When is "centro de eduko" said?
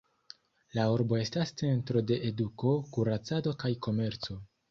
1.61-2.73